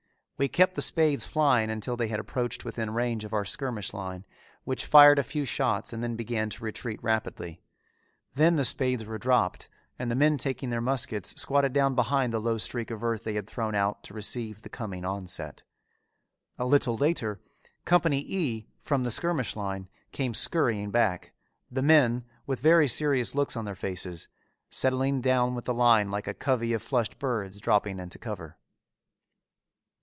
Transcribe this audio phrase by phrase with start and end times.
[0.37, 4.25] We kept the spades flying until they had approached within range of our skirmish line,
[4.63, 7.61] which fired a few shots and then began to retreat rapidly.
[8.33, 9.69] Then the spades were dropped
[9.99, 13.35] and the men taking their muskets squatted down behind the low streak of earth they
[13.35, 15.61] had thrown out to receive the coming onset.
[16.57, 17.39] A little later
[17.85, 21.33] Company E, from the skirmish line, came scurrying back,
[21.69, 24.27] the men, with very serious looks on their faces,
[24.71, 28.57] settling down with the line like a covey of flushed birds dropping into cover.